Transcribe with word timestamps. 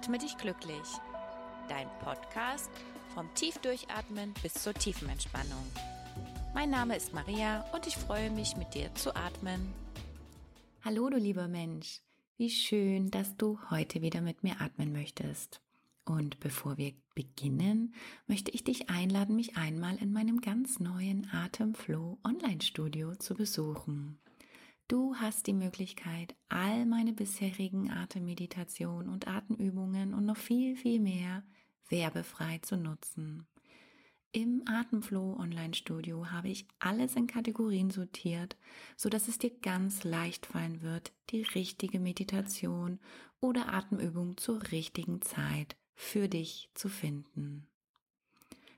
Atme 0.00 0.16
dich 0.16 0.38
glücklich. 0.38 0.88
Dein 1.68 1.86
Podcast 2.02 2.70
vom 3.12 3.28
Tiefdurchatmen 3.34 4.32
bis 4.42 4.54
zur 4.54 4.72
tiefen 4.72 5.10
Entspannung. 5.10 5.66
Mein 6.54 6.70
Name 6.70 6.96
ist 6.96 7.12
Maria 7.12 7.66
und 7.74 7.86
ich 7.86 7.96
freue 7.96 8.30
mich, 8.30 8.56
mit 8.56 8.72
dir 8.72 8.94
zu 8.94 9.14
atmen. 9.14 9.74
Hallo, 10.82 11.10
du 11.10 11.18
lieber 11.18 11.48
Mensch. 11.48 12.00
Wie 12.38 12.48
schön, 12.48 13.10
dass 13.10 13.36
du 13.36 13.58
heute 13.68 14.00
wieder 14.00 14.22
mit 14.22 14.42
mir 14.42 14.62
atmen 14.62 14.90
möchtest. 14.90 15.60
Und 16.06 16.40
bevor 16.40 16.78
wir 16.78 16.94
beginnen, 17.14 17.94
möchte 18.26 18.50
ich 18.52 18.64
dich 18.64 18.88
einladen, 18.88 19.36
mich 19.36 19.58
einmal 19.58 19.96
in 19.96 20.14
meinem 20.14 20.40
ganz 20.40 20.80
neuen 20.80 21.28
Atemflow 21.30 22.18
Online 22.24 22.62
Studio 22.62 23.16
zu 23.16 23.34
besuchen. 23.34 24.18
Du 24.90 25.14
hast 25.14 25.46
die 25.46 25.52
Möglichkeit, 25.52 26.34
all 26.48 26.84
meine 26.84 27.12
bisherigen 27.12 27.92
Atemmeditation 27.92 29.08
und 29.08 29.28
Atemübungen 29.28 30.12
und 30.12 30.26
noch 30.26 30.36
viel, 30.36 30.74
viel 30.74 30.98
mehr 30.98 31.44
werbefrei 31.88 32.58
zu 32.58 32.76
nutzen. 32.76 33.46
Im 34.32 34.64
Atemflow 34.66 35.36
Online 35.38 35.74
Studio 35.74 36.32
habe 36.32 36.48
ich 36.48 36.66
alles 36.80 37.14
in 37.14 37.28
Kategorien 37.28 37.90
sortiert, 37.90 38.56
so 38.96 39.08
dass 39.08 39.28
es 39.28 39.38
dir 39.38 39.52
ganz 39.60 40.02
leicht 40.02 40.46
fallen 40.46 40.82
wird, 40.82 41.12
die 41.30 41.42
richtige 41.42 42.00
Meditation 42.00 42.98
oder 43.38 43.72
Atemübung 43.72 44.38
zur 44.38 44.72
richtigen 44.72 45.22
Zeit 45.22 45.76
für 45.94 46.26
dich 46.26 46.68
zu 46.74 46.88
finden. 46.88 47.68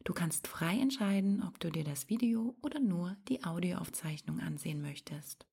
Du 0.04 0.12
kannst 0.12 0.46
frei 0.46 0.78
entscheiden, 0.78 1.42
ob 1.42 1.58
du 1.58 1.70
dir 1.70 1.84
das 1.84 2.10
Video 2.10 2.54
oder 2.60 2.80
nur 2.80 3.16
die 3.28 3.44
Audioaufzeichnung 3.44 4.40
ansehen 4.40 4.82
möchtest. 4.82 5.46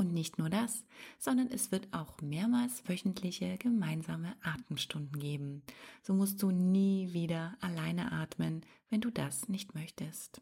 Und 0.00 0.14
nicht 0.14 0.38
nur 0.38 0.48
das, 0.48 0.86
sondern 1.18 1.48
es 1.48 1.72
wird 1.72 1.92
auch 1.92 2.22
mehrmals 2.22 2.88
wöchentliche 2.88 3.58
gemeinsame 3.58 4.34
Atemstunden 4.40 5.20
geben. 5.20 5.62
So 6.02 6.14
musst 6.14 6.42
du 6.42 6.50
nie 6.50 7.12
wieder 7.12 7.58
alleine 7.60 8.10
atmen, 8.10 8.64
wenn 8.88 9.02
du 9.02 9.10
das 9.10 9.50
nicht 9.50 9.74
möchtest. 9.74 10.40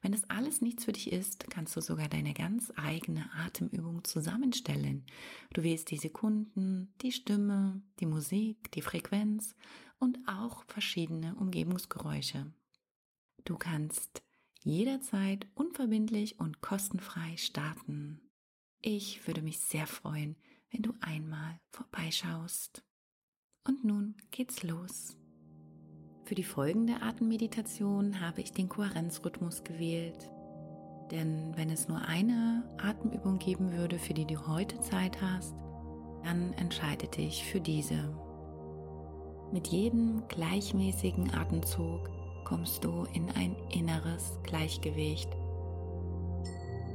Wenn 0.00 0.12
das 0.12 0.30
alles 0.30 0.62
nichts 0.62 0.86
für 0.86 0.92
dich 0.92 1.12
ist, 1.12 1.50
kannst 1.50 1.76
du 1.76 1.82
sogar 1.82 2.08
deine 2.08 2.32
ganz 2.32 2.72
eigene 2.76 3.30
Atemübung 3.34 4.02
zusammenstellen. 4.02 5.04
Du 5.52 5.62
wählst 5.62 5.90
die 5.90 5.98
Sekunden, 5.98 6.94
die 7.02 7.12
Stimme, 7.12 7.82
die 8.00 8.06
Musik, 8.06 8.72
die 8.72 8.80
Frequenz 8.80 9.54
und 9.98 10.18
auch 10.26 10.64
verschiedene 10.68 11.34
Umgebungsgeräusche. 11.34 12.50
Du 13.44 13.58
kannst 13.58 14.22
jederzeit 14.64 15.46
unverbindlich 15.54 16.38
und 16.38 16.60
kostenfrei 16.60 17.36
starten. 17.36 18.20
Ich 18.80 19.26
würde 19.26 19.42
mich 19.42 19.60
sehr 19.60 19.86
freuen, 19.86 20.36
wenn 20.70 20.82
du 20.82 20.92
einmal 21.00 21.58
vorbeischaust. 21.70 22.84
Und 23.66 23.84
nun 23.84 24.16
geht's 24.30 24.62
los. 24.62 25.16
Für 26.24 26.34
die 26.34 26.44
folgende 26.44 27.02
Atemmeditation 27.02 28.20
habe 28.20 28.40
ich 28.40 28.52
den 28.52 28.68
Kohärenzrhythmus 28.68 29.64
gewählt. 29.64 30.30
Denn 31.10 31.52
wenn 31.56 31.68
es 31.70 31.88
nur 31.88 32.00
eine 32.00 32.64
Atemübung 32.78 33.38
geben 33.38 33.72
würde, 33.72 33.98
für 33.98 34.14
die 34.14 34.26
du 34.26 34.46
heute 34.46 34.80
Zeit 34.80 35.20
hast, 35.20 35.54
dann 36.24 36.52
entscheide 36.54 37.08
dich 37.08 37.44
für 37.44 37.60
diese. 37.60 38.16
Mit 39.52 39.68
jedem 39.68 40.26
gleichmäßigen 40.28 41.34
Atemzug 41.34 42.08
kommst 42.44 42.84
du 42.84 43.06
in 43.12 43.30
ein 43.30 43.56
inneres 43.70 44.38
Gleichgewicht. 44.42 45.28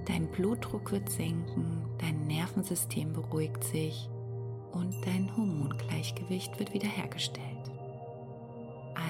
Dein 0.05 0.27
Blutdruck 0.27 0.91
wird 0.91 1.09
senken, 1.09 1.83
dein 1.97 2.27
Nervensystem 2.27 3.13
beruhigt 3.13 3.63
sich 3.63 4.09
und 4.71 4.95
dein 5.05 5.35
Hormongleichgewicht 5.35 6.57
wird 6.59 6.73
wiederhergestellt. 6.73 7.71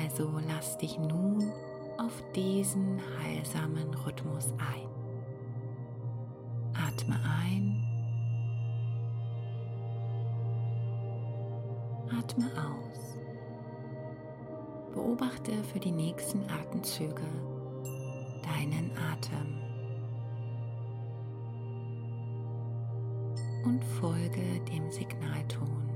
Also 0.03 0.31
lass 0.47 0.77
dich 0.77 0.97
nun 0.97 1.51
auf 1.97 2.23
diesen 2.35 2.99
heilsamen 3.21 3.93
Rhythmus 4.05 4.51
ein. 4.57 4.87
Atme 6.73 7.15
ein. 7.23 7.83
Atme 12.17 12.45
aus. 12.55 13.06
Beobachte 14.97 15.51
für 15.71 15.79
die 15.79 15.91
nächsten 15.91 16.41
Atemzüge 16.49 17.21
deinen 18.41 18.89
Atem 19.11 19.61
und 23.63 23.83
folge 23.99 24.59
dem 24.71 24.89
Signalton. 24.91 25.86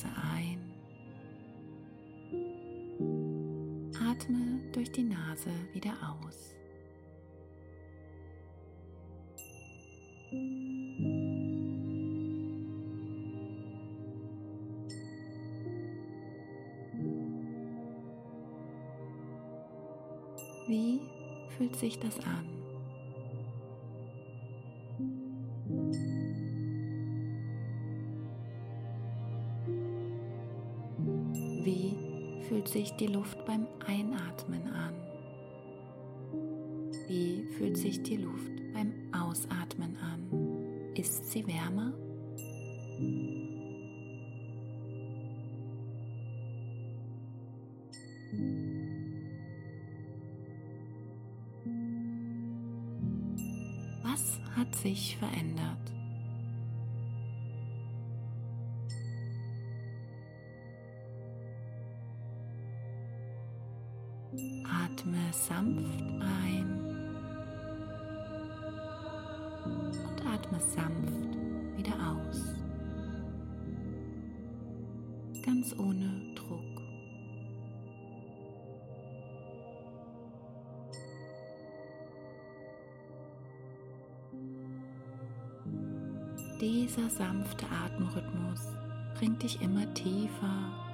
Nase 0.00 0.08
ein. 0.32 0.58
Atme 3.94 4.60
durch 4.72 4.90
die 4.92 5.02
Nase 5.02 5.50
wieder 5.72 5.92
aus. 6.22 6.54
Wie 20.68 21.00
fühlt 21.56 21.74
sich 21.76 21.98
das 21.98 22.18
an? 22.20 22.59
Sich 32.80 32.92
die 32.96 33.08
Luft 33.08 33.44
beim 33.44 33.66
Einatmen 33.86 34.66
an? 34.72 34.94
Wie 37.08 37.44
fühlt 37.58 37.76
sich 37.76 38.02
die 38.02 38.16
Luft 38.16 38.52
beim 38.72 38.94
Ausatmen 39.12 39.98
an? 39.98 40.94
Ist 40.94 41.26
sie 41.30 41.46
wärmer? 41.46 41.92
Was 54.02 54.40
hat 54.56 54.74
sich 54.76 55.18
verändert? 55.18 55.89
Atme 65.00 65.32
sanft 65.32 65.98
ein 66.20 66.68
und 69.64 70.26
atme 70.26 70.60
sanft 70.60 71.38
wieder 71.78 71.94
aus. 72.10 72.54
Ganz 75.42 75.74
ohne 75.78 76.34
Druck. 76.34 76.60
Dieser 86.60 87.08
sanfte 87.08 87.64
Atemrhythmus 87.86 88.66
bringt 89.14 89.42
dich 89.42 89.62
immer 89.62 89.90
tiefer 89.94 90.89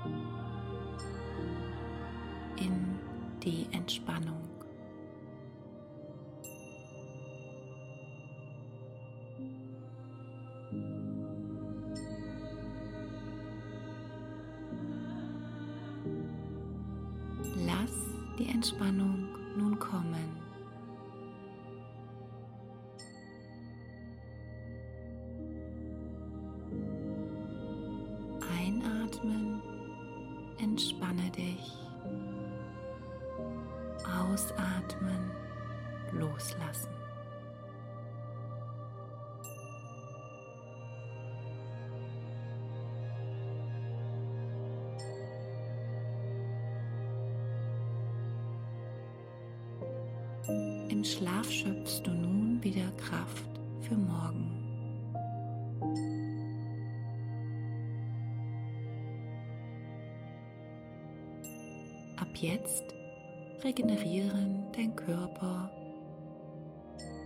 regenerieren 63.66 64.68
dein 64.76 64.94
Körper 64.94 65.68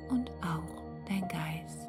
und 0.09 0.31
auch 0.41 0.83
dein 1.07 1.29
Geist 1.29 1.80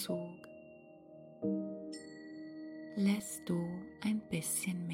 Atemzug. 0.00 0.48
Lässt 2.96 3.42
du 3.46 3.66
ein 4.02 4.20
bisschen 4.30 4.86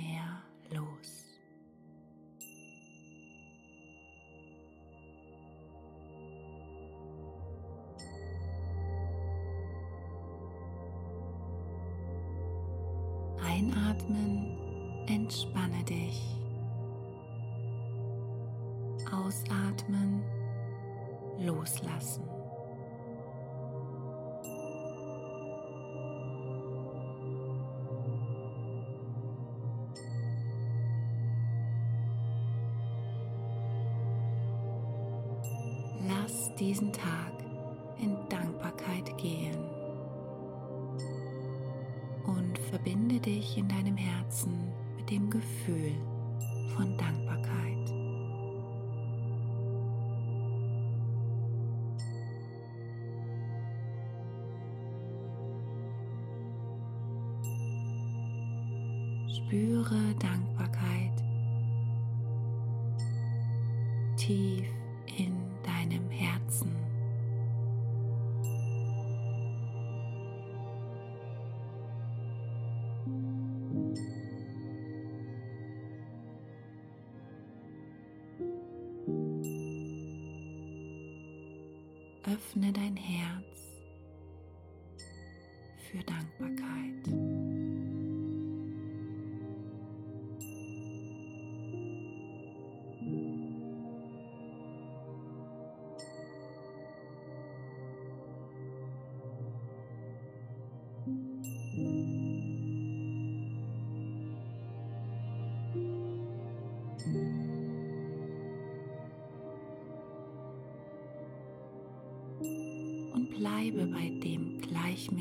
diesen 36.56 36.92
Tag 36.92 37.32
in 37.98 38.16
Dankbarkeit 38.28 39.16
gehen 39.18 39.56
und 42.26 42.58
verbinde 42.70 43.20
dich 43.20 43.58
in 43.58 43.68
deinem 43.68 43.96
Herzen 43.96 44.72
mit 44.96 45.10
dem 45.10 45.30
Gefühl 45.30 45.92
von 46.74 46.96
Dankbarkeit. 46.96 47.46
Spüre 59.28 60.14
Dankbarkeit 60.18 61.12
tief 64.16 64.66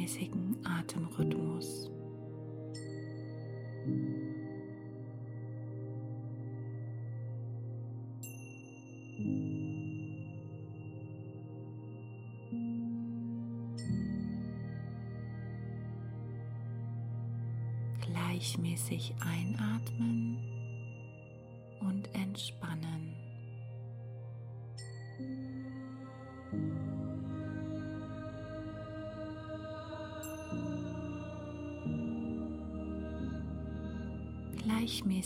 gleichmäßigen 0.05 0.55
Atemrhythmus. 0.63 1.89
Gleichmäßig 18.01 19.15
einatmen 19.19 20.24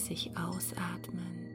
Gleichmäßig 0.09 0.31
ausatmen 0.35 1.48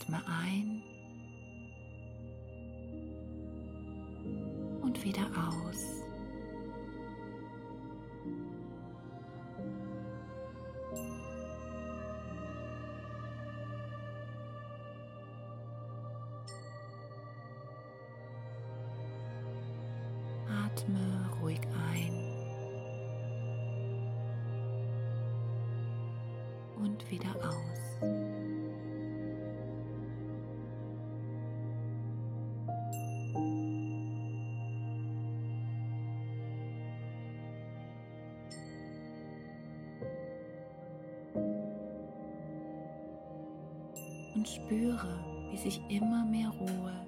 Atme 0.00 0.22
ein 0.26 0.82
und 4.82 5.04
wieder 5.04 5.22
aus. 5.22 6.04
Atme 20.64 21.17
und 44.38 44.48
spüre, 44.48 45.18
wie 45.50 45.56
sich 45.56 45.80
immer 45.88 46.24
mehr 46.24 46.50
Ruhe 46.60 47.07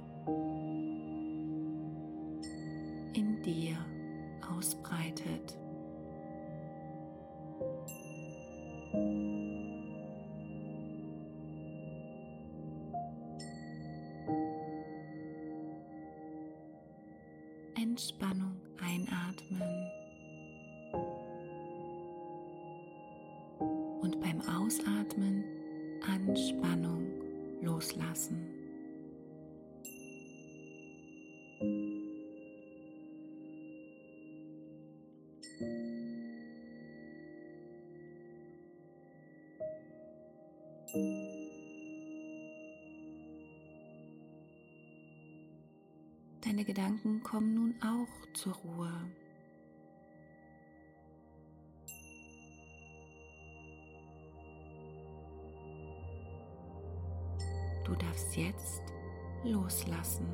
Deine 46.61 46.75
Gedanken 46.75 47.23
kommen 47.23 47.55
nun 47.55 47.75
auch 47.81 48.35
zur 48.35 48.53
Ruhe. 48.53 48.93
Du 57.87 57.95
darfst 57.95 58.37
jetzt 58.37 58.83
loslassen. 59.43 60.27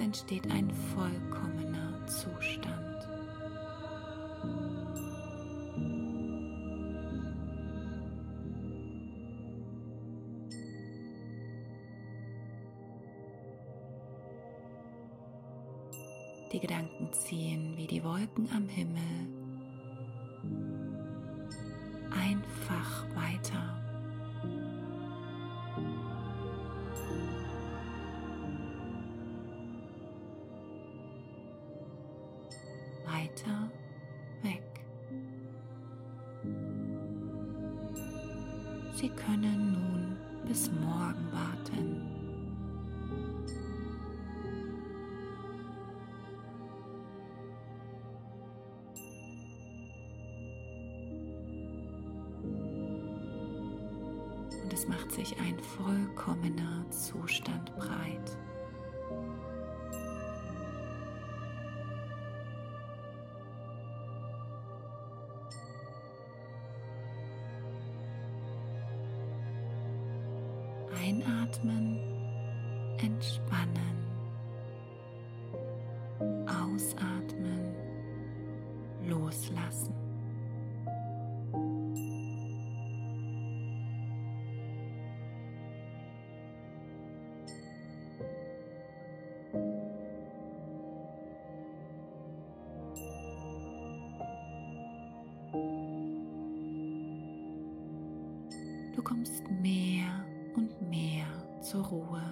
Entsteht 0.00 0.50
ein 0.50 0.70
vollkommener 0.94 2.06
Zustand. 2.06 2.88
Die 16.52 16.60
Gedanken 16.60 17.12
ziehen 17.12 17.76
wie 17.76 17.86
die 17.86 18.02
Wolken 18.02 18.48
am 18.54 18.68
Himmel 18.68 19.27
kommst 99.08 99.50
mehr 99.62 100.24
und 100.54 100.82
mehr 100.90 101.26
zur 101.62 101.84
Ruhe. 101.86 102.22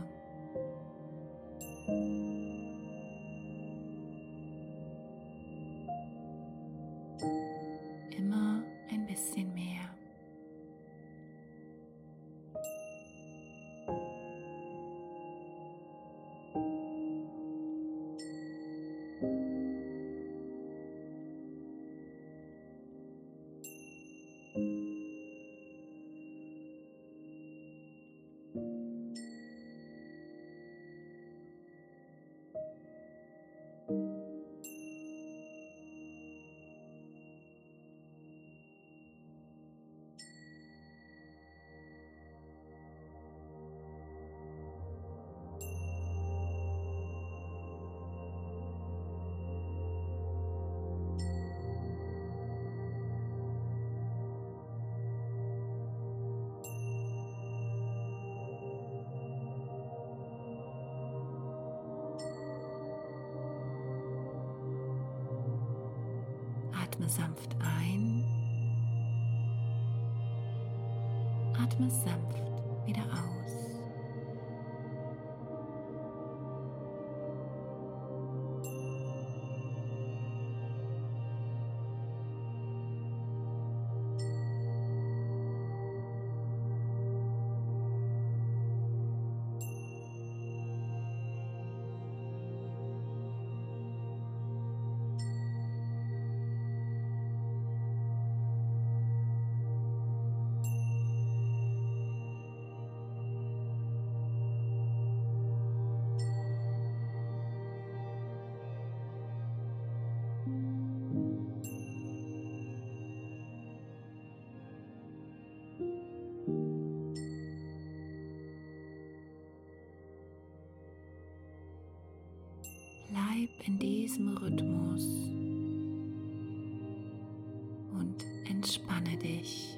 entspanne 128.96 129.16
dich. 129.18 129.75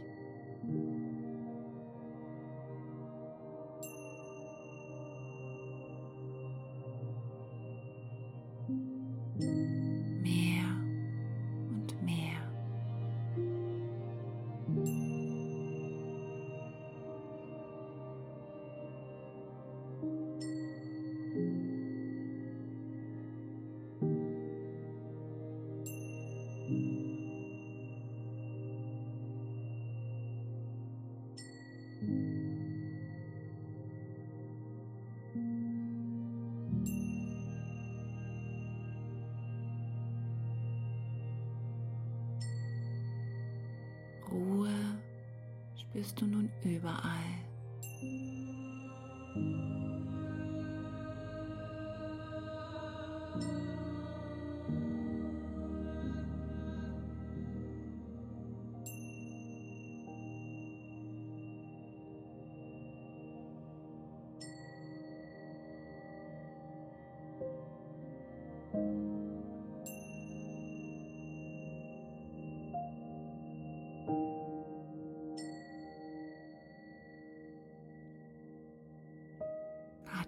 spürst 45.99 46.21
du 46.21 46.27
nun 46.27 46.49
überall. 46.63 47.38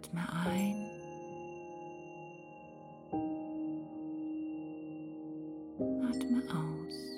Atme 0.01 0.23
ein. 0.47 0.91
Atme 6.09 6.43
aus. 6.49 7.10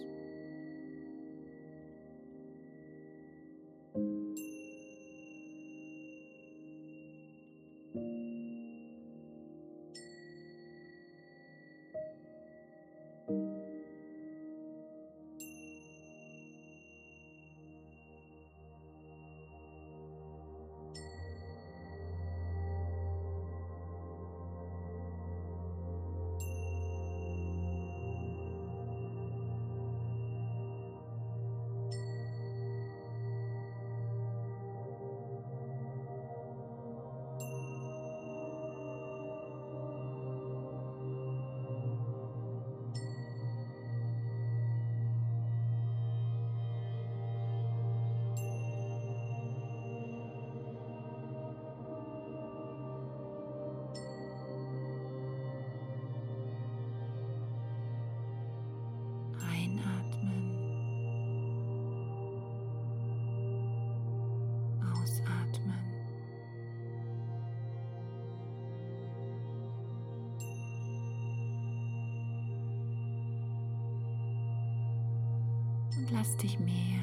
Lass 76.13 76.37
dich 76.37 76.59
mehr. 76.61 77.02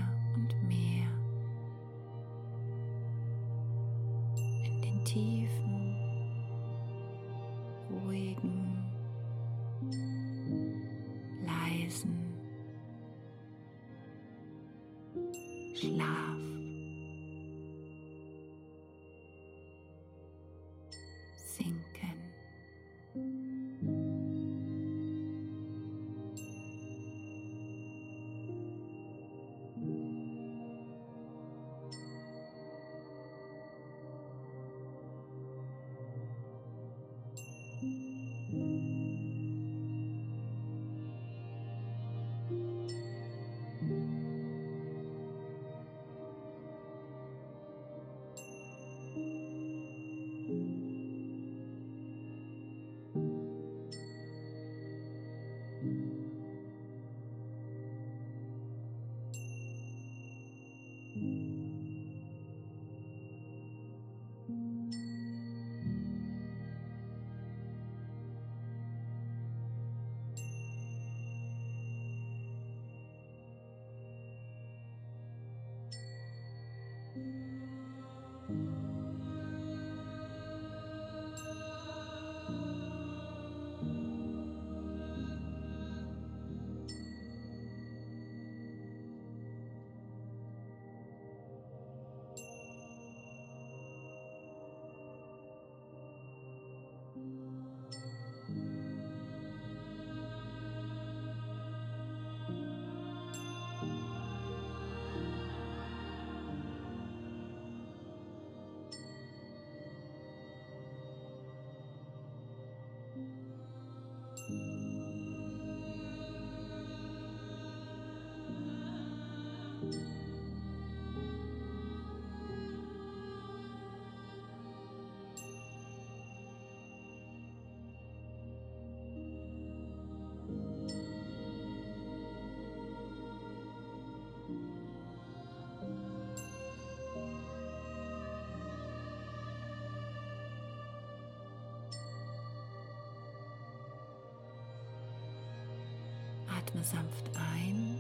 Atme 146.69 146.84
sanft 146.84 147.25
ein. 147.34 147.97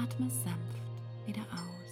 Atme 0.00 0.30
sanft 0.30 1.26
wieder 1.26 1.42
aus. 1.52 1.83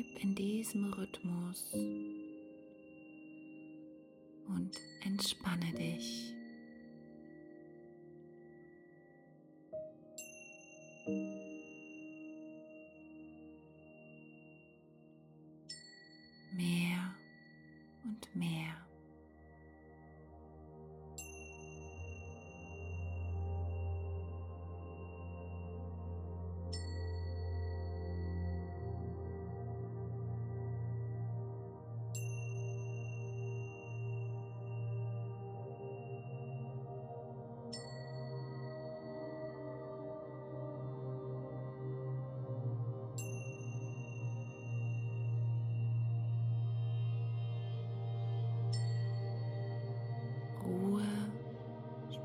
Bleib 0.00 0.22
in 0.22 0.34
diesem 0.34 0.92
Rhythmus 0.94 1.74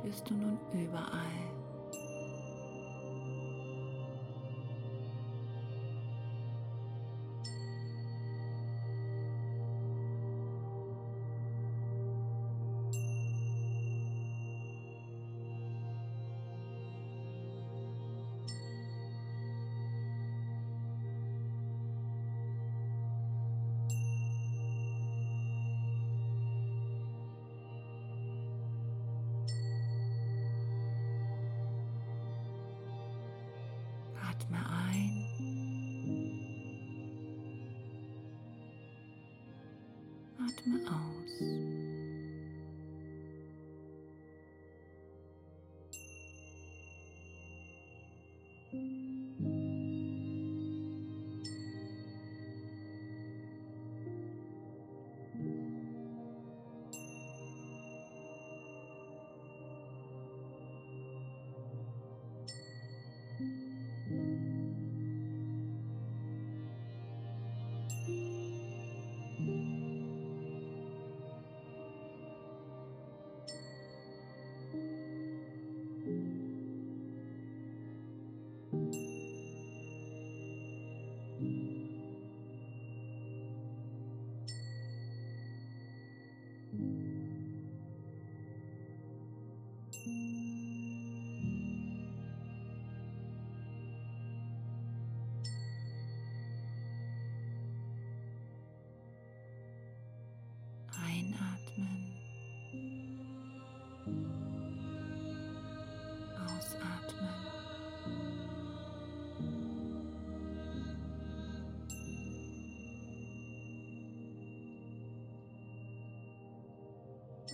spürst 0.06 0.30
du 0.30 0.36
nun 0.36 0.60
überall. 0.72 1.65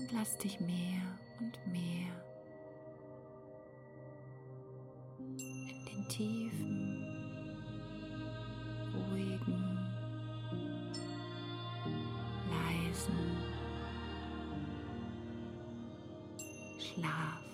Und 0.02 0.12
lass 0.14 0.36
dich 0.38 0.60
mehr 0.60 1.02
und 1.40 1.60
mehr 1.72 2.10
in 5.38 5.86
den 5.86 6.08
tiefen, 6.10 7.06
ruhigen, 8.96 9.80
leisen 12.50 13.38
Schlaf. 16.80 17.51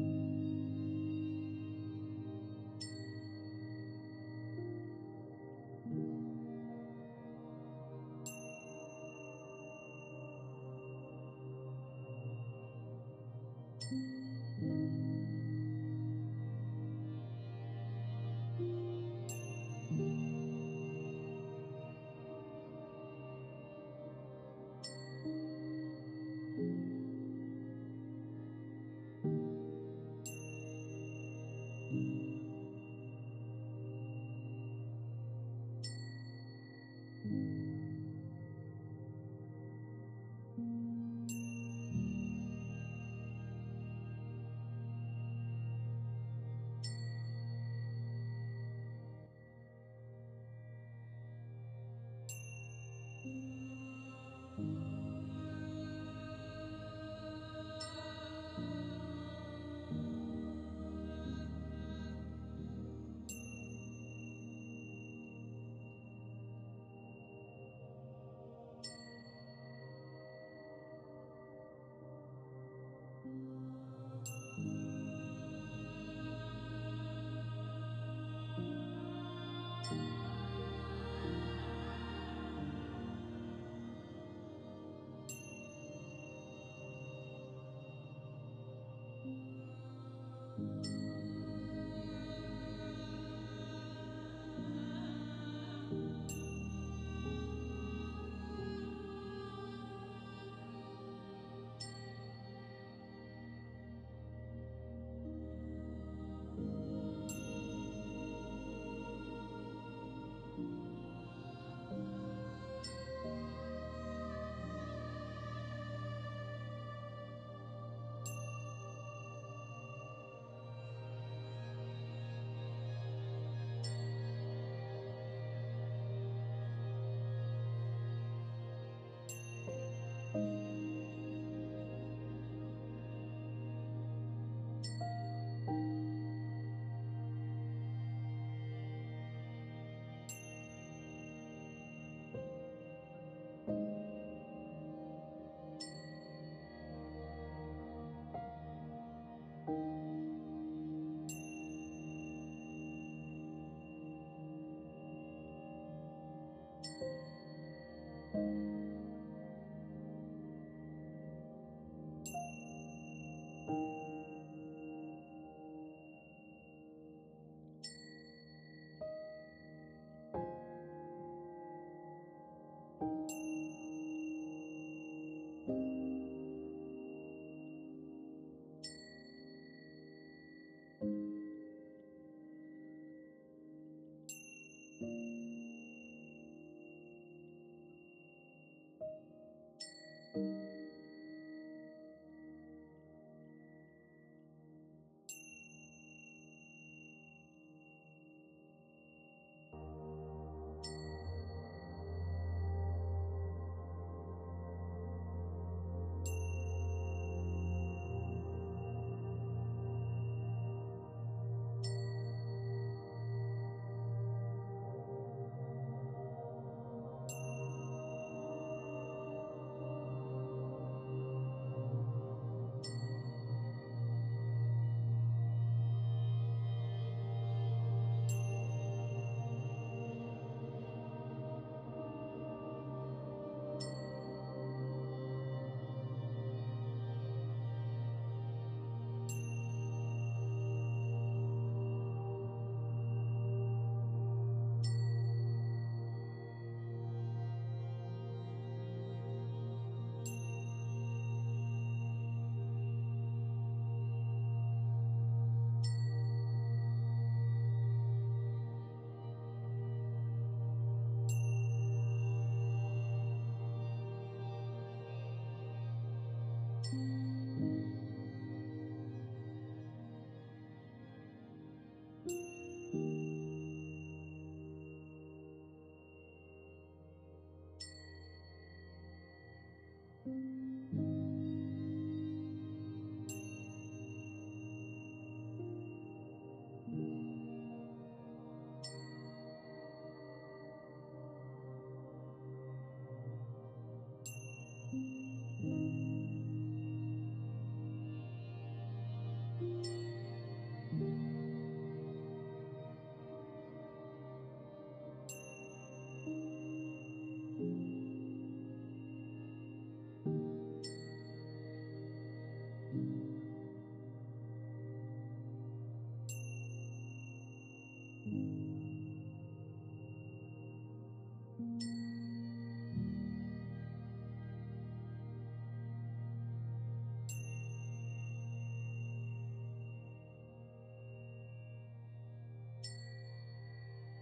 you. 13.90 14.17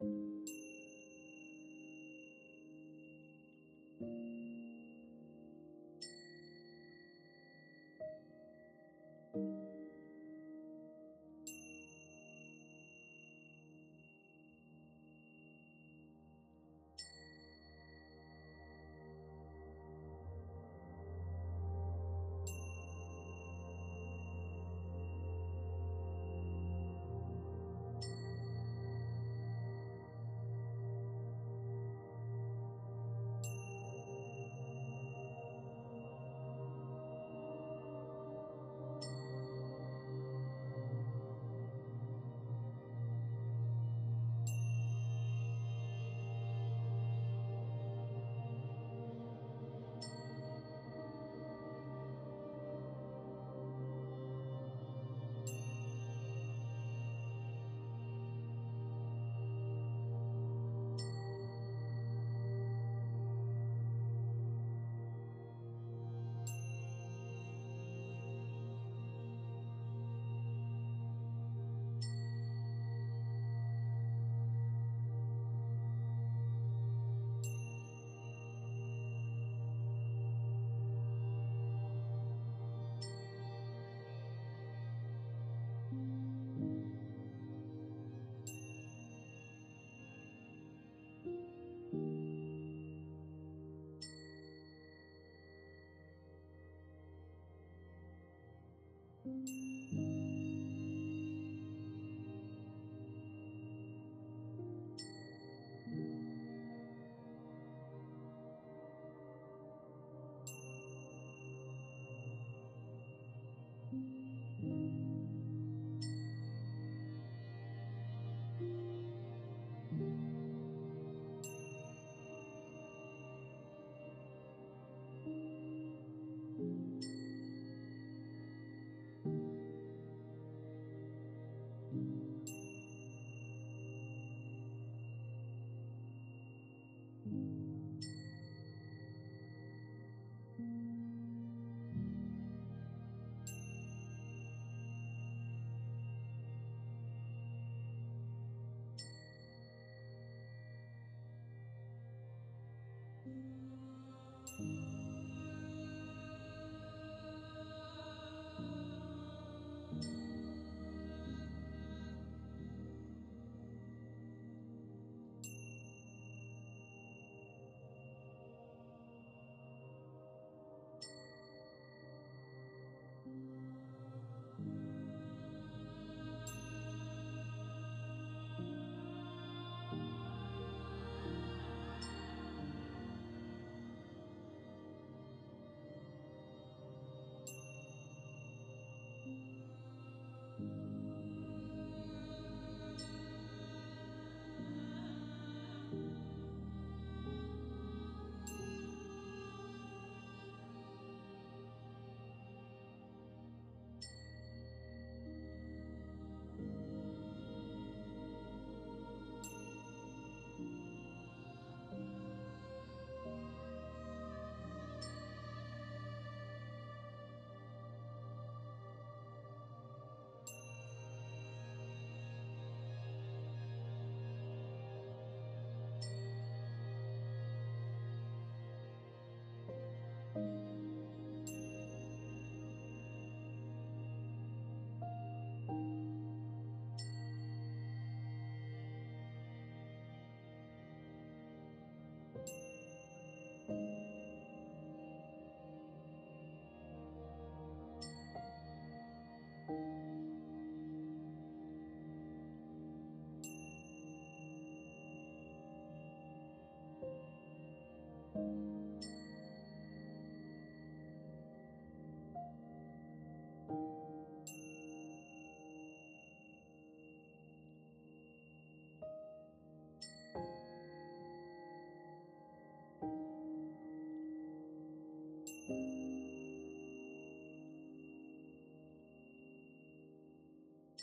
thank 0.00 0.10
you 9.34 9.65